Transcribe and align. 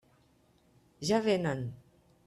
Ja 1.09 1.21
vénen! 1.21 1.67